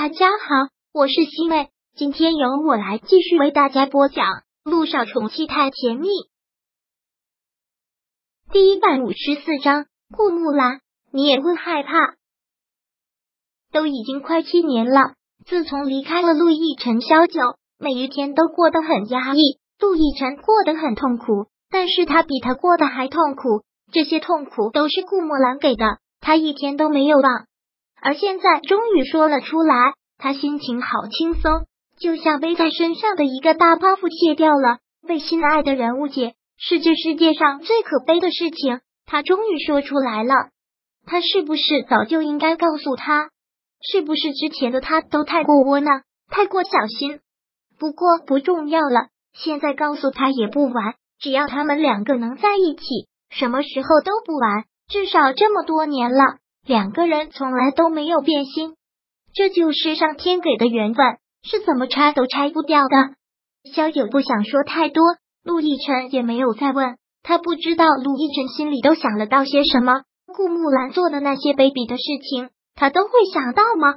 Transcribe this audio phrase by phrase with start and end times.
[0.00, 4.26] 大家好，我是西妹，今天由我来继续为大家播讲
[4.62, 6.06] 《路上宠妻太甜蜜》
[8.52, 9.86] 第一百五十四章。
[10.16, 12.14] 顾木兰，你也会害怕？
[13.72, 15.14] 都已经快七年了，
[15.44, 17.40] 自从离开了陆亦辰，萧九
[17.76, 19.58] 每一天都过得很压抑。
[19.80, 23.64] 陆亦辰过得很痛苦，但是他比他过得还痛苦。
[23.90, 27.47] 这些痛苦都是顾木兰给的，他一天都没有忘。
[28.00, 31.66] 而现在终于说了出来，他心情好轻松，
[31.98, 34.78] 就像背在身上的一个大包袱卸掉了。
[35.06, 38.80] 被心爱的人误解是这世界上最可悲的事情。
[39.06, 40.34] 他终于说出来了，
[41.06, 43.30] 他是不是早就应该告诉他？
[43.80, 47.20] 是不是之前的他都太过窝囊，太过小心？
[47.78, 50.94] 不过不重要了，现在告诉他也不晚。
[51.20, 52.82] 只要他们两个能在一起，
[53.30, 54.64] 什么时候都不晚。
[54.88, 56.38] 至少这么多年了。
[56.68, 58.74] 两个人从来都没有变心，
[59.32, 63.14] 这就是上天给的缘分，是怎么拆都拆不掉的。
[63.72, 65.02] 萧九不想说太多，
[65.42, 70.02] 陆亦辰也没有再问，他不知道陆亦辰心里都想了到些什么。
[70.26, 73.96] 顾木兰做的那些卑鄙的事情，他都会想到吗？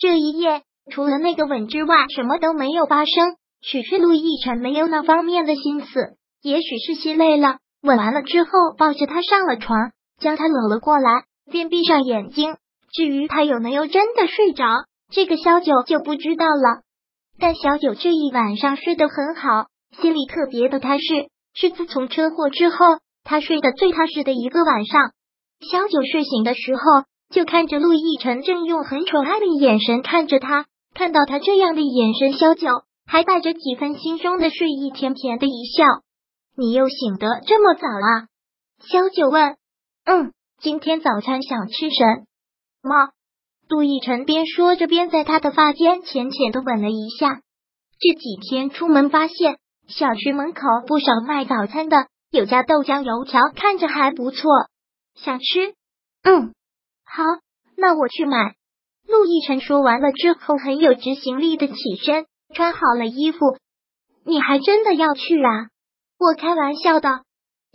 [0.00, 3.36] 这一夜除了那个吻之外，什么都没有发生。
[3.60, 7.58] 许是陆亦辰没有那方面的心思，也许是心累了。
[7.82, 11.27] 吻完了之后，抱着他上了床，将他搂了过来。
[11.48, 12.56] 便闭上眼睛。
[12.92, 14.64] 至于他有没有真的睡着，
[15.10, 16.82] 这个小九就不知道了。
[17.38, 19.66] 但小九这一晚上睡得很好，
[20.00, 21.04] 心里特别的踏实。
[21.54, 22.76] 是自从车祸之后，
[23.24, 25.12] 他睡得最踏实的一个晚上。
[25.60, 26.82] 小九睡醒的时候，
[27.30, 30.66] 就看着陆亦辰正用很宠爱的眼神看着他。
[30.94, 32.68] 看到他这样的眼神，小九
[33.06, 35.84] 还带着几分心中的睡意，甜甜的一笑
[36.56, 38.28] ：“你又醒得这么早啊？”
[38.80, 39.56] 小九问
[40.06, 42.26] ：“嗯。”今天早餐想吃什
[42.82, 43.10] 么？
[43.68, 47.42] 杜奕晨边说着边在他的发间浅浅的吻了一下。
[48.00, 54.50] 这几天出门发现小区门口不少卖早餐的，有家豆浆油条看着还不错，
[55.14, 55.74] 想吃。
[56.24, 56.52] 嗯，
[57.04, 57.22] 好，
[57.76, 58.56] 那我去买。
[59.06, 63.38] 陆亦辰说完了之后，很有执行力的起身，穿好了衣服。
[64.24, 65.68] 你还真的要去啊？
[66.18, 67.20] 我开玩笑的。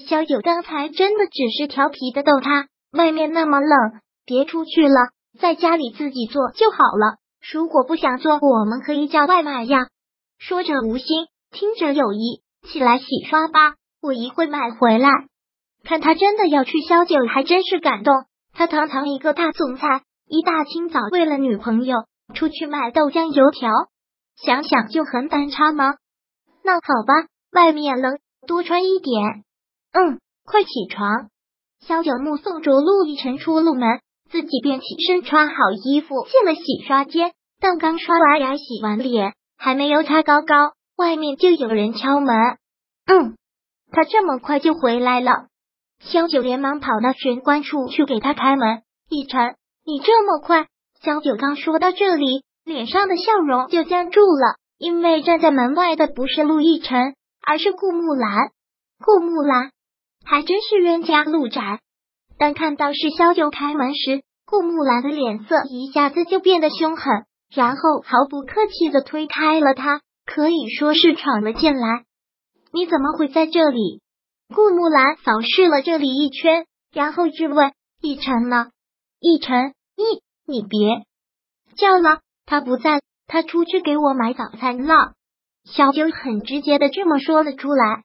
[0.05, 2.67] 小九刚才真的只是调皮的逗他。
[2.93, 5.09] 外面那么冷，别出去了，
[5.39, 7.17] 在家里自己做就好了。
[7.51, 9.87] 如果不想做，我们可以叫外卖呀。
[10.37, 15.09] 说着无心，听着有意，起来洗刷吧，我一会买回来。
[15.83, 18.13] 看他真的要去，萧九还真是感动。
[18.53, 21.97] 他堂堂一个大总裁，一大清早为了女朋友
[22.35, 23.71] 出去买豆浆油条，
[24.37, 25.95] 想想就很反差吗？
[26.63, 29.43] 那好吧，外面冷，多穿一点。
[29.91, 31.29] 嗯，快起床。
[31.87, 33.99] 萧九目送着陆亦辰出了门，
[34.31, 37.33] 自己便起身穿好衣服进了洗刷间。
[37.59, 42.35] 但刚刷完牙、洗完脸，还没有擦高高，外面就有人敲门。
[43.05, 43.35] 嗯，
[43.91, 45.47] 他这么快就回来了。
[45.99, 48.81] 萧九连忙跑到玄关处去给他开门。
[49.09, 49.55] 亦辰，
[49.85, 50.67] 你这么快？
[51.01, 57.15] 萧九刚说到这里，脸上的笑容就僵住了，因为站在门外的不是陆亦辰，
[57.45, 58.51] 而是顾木兰。
[59.03, 59.71] 顾木兰。
[60.23, 61.79] 还真是冤家路窄。
[62.37, 72.03] 当看到是萧九开门时，顾木兰的脸色一下子就变得凶狠，然后毫不客气的推开了他，可以说是闯了进来。
[72.71, 74.01] 你怎么会在这里？
[74.53, 78.67] 顾木兰扫视了这里一圈，然后质问：“逸晨呢？
[79.19, 81.03] 逸晨，你你别
[81.75, 85.13] 叫了，他不在，他出去给我买早餐了。”
[85.65, 88.03] 小九很直接的这么说了出来。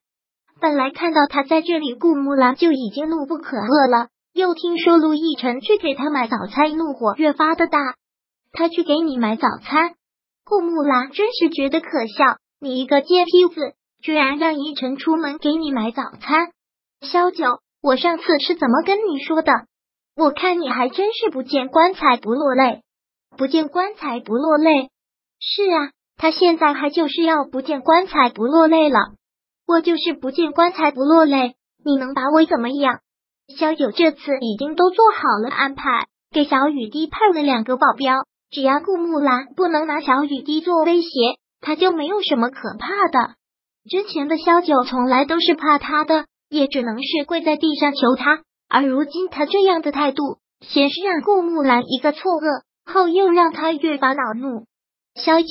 [0.61, 4.09] 本来看到他在这里，顾木兰就已经怒不可遏了。
[4.33, 7.79] 又听说陆亦辰去给他买早餐，怒火越发的大。
[8.53, 9.95] 他去给你买早餐，
[10.45, 12.39] 顾木兰真是觉得可笑。
[12.61, 16.51] 你一个贱坯子，居然让亦辰出门给你买早餐。
[17.03, 19.53] 萧九，我上次是怎么跟你说的？
[20.17, 22.83] 我看你还真是不见棺材不落泪，
[23.37, 24.91] 不见棺材不落泪。
[25.41, 28.99] 是啊，他现在还就是要不见棺材不落泪了。
[29.69, 31.55] 我就是不见棺材不落泪，
[31.85, 33.01] 你能把我怎么样？
[33.55, 38.15] 萧九这次已经都做好了安排，给小雨滴派了两个保镖，
[38.51, 41.09] 只要顾木兰不能拿小雨滴做威胁，
[41.61, 43.35] 他就没有什么可怕的。
[43.91, 48.41] 之前的萧九从来都是怕他的，也只能是跪在地上求他。
[48.71, 54.65] 而如今他这样的态度，先是让顾木兰一个错愕，后又让他越发恼怒。
[55.15, 55.47] 萧九，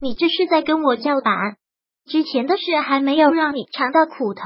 [0.00, 1.54] 你这是在跟我叫板？
[2.06, 4.42] 之前的事还没有让你尝到苦头，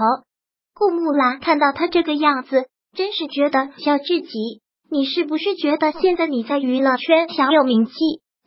[0.74, 4.62] 顾木兰看到他这个样子，真是觉得笑至极。
[4.90, 7.92] 你是不是觉得现在你在娱乐圈小有名气，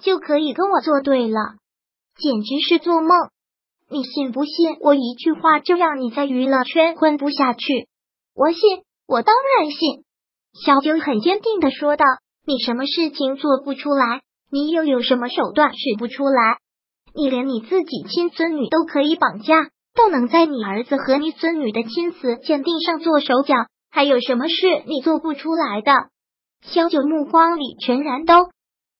[0.01, 1.39] 就可以跟我作对了，
[2.15, 3.09] 简直是做梦！
[3.89, 7.87] 你信不信我一句话就让你在娱乐圈混不下去？
[8.35, 10.03] 我信，我当然信。
[10.53, 12.05] 小九很坚定的说道
[12.45, 14.21] ：“你什么事情做不出来？
[14.51, 16.59] 你又有什么手段使不出来？
[17.17, 23.55] 你连你自己亲孙女都可以绑架，都能在你儿子和你孙女的亲子鉴定上做手脚，
[23.89, 25.91] 还有什么事你做不出来的？”
[26.61, 28.35] 萧九目光里全然都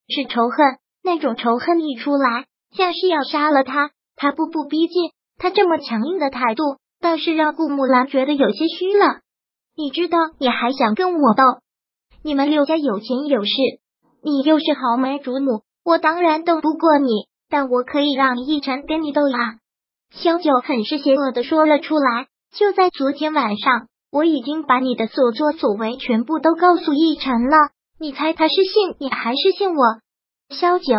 [0.08, 3.92] 是仇恨，那种仇恨一出来，像是要杀了他。
[4.16, 6.64] 他步步逼近，他这么强硬的态度，
[7.00, 9.19] 倒是让顾木兰觉得有些虚了。
[9.75, 11.44] 你知道，你还想跟我斗？
[12.24, 13.52] 你们刘家有钱有势，
[14.24, 19.59] 你又是豪门主母，我当然斗不过你，但我可以让奕晨跟你斗啊！
[20.11, 22.27] 萧九很是邪恶的说了出来。
[22.51, 23.88] 就在昨天晚上。
[24.09, 29.83] 我已经把你的所作所为全部都告诉奕晨了，你猜他是信你还是信我？
[30.49, 30.95] 萧九，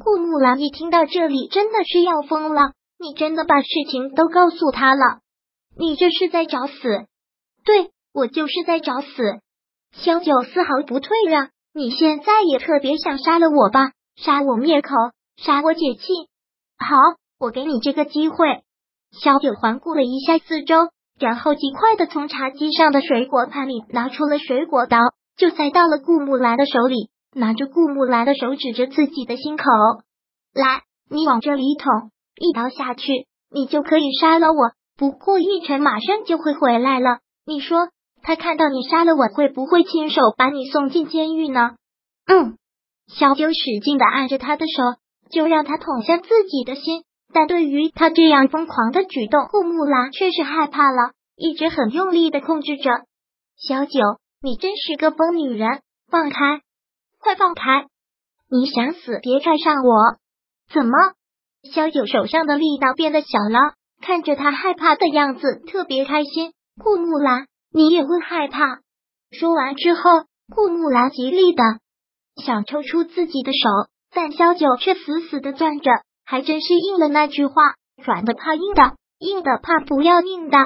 [0.00, 5.18] 顾木兰一听到这里真的是要疯了，你真的把事情都告诉他了？
[5.76, 7.06] 你这是在找死？
[7.64, 9.40] 对我就是在找死。
[9.92, 13.90] 萧九丝毫不退让，你现在也特别想杀了我吧？
[14.14, 14.94] 杀我灭口，
[15.38, 16.02] 杀我解气。
[16.78, 16.96] 好，
[17.38, 18.62] 我给你这个机会。
[19.10, 20.90] 小九环顾了一下四周。
[21.20, 24.98] 然后极快的从茶几上的水果盘里拿出了水果刀，
[25.36, 29.64] 就塞到了顾木兰的手里，拿着顾木兰的手指着自己的心口，
[30.54, 34.70] 来，你往这里捅，一刀下去，你就可以杀了我。
[34.96, 37.88] 不过奕晨马上就会回来了，你说
[38.22, 41.72] 他看到你杀了我，会不会亲手把你送进监狱呢？
[42.28, 42.56] 嗯，
[43.08, 47.04] 小九使劲的按着他的手，就让他捅向自己的心。
[47.32, 52.90] 但对于他这样疯狂的举动，顾木兰却是害怕了，一直很用力的控制着。
[53.56, 54.00] 小九，
[54.40, 56.62] 你真是个疯女人，放开，
[57.18, 57.86] 快放开！
[58.50, 60.16] 你想死，别看上我。
[60.72, 60.92] 怎么？
[61.70, 66.52] 小九手上的力道变得小了，看着他害怕的样子，特别开心。
[66.82, 68.78] 顾木兰，你也会害怕？
[69.32, 70.00] 说完之后，
[70.54, 71.62] 顾木兰极力的
[72.42, 73.68] 想抽出自己的手，
[74.12, 75.90] 但萧九却死死的攥着。
[76.24, 77.54] 还真是应了那句话，
[78.04, 80.58] 软的怕硬的，硬的怕不要命的。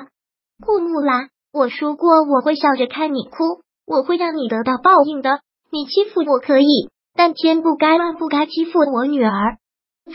[0.67, 5.41] 顾木兰，我说过我会笑着看你哭，我会让你得到报应的。
[5.71, 9.57] 你欺负我可以，但天不该万不该欺负我女儿。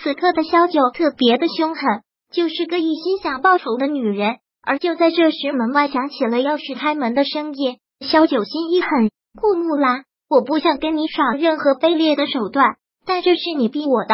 [0.01, 4.35] 此刻的萧九特别的凶狠，就是个一心想报仇的女人。
[4.61, 7.77] 而就在这时，门外响起了钥匙开门的声音。
[8.01, 9.09] 萧九心一狠，
[9.39, 12.75] 顾木兰，我不想跟你耍任何卑劣的手段，
[13.07, 14.13] 但这是你逼我的。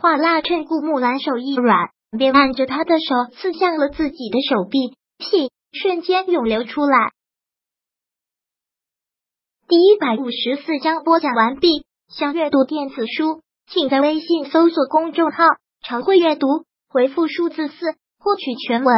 [0.00, 7.12] 话蜡趁顾木兰手一软，便按着他的手刺向了自己的手臂，屁瞬间涌流出来。
[9.68, 11.84] 第一百五十四章播讲完毕。
[12.08, 15.44] 想阅读电子书，请在微信搜索公众号
[15.84, 16.46] “常会阅读”，
[16.88, 17.74] 回复数字四
[18.18, 18.94] 获取全文。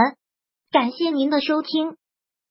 [0.71, 1.98] 感谢您的收听。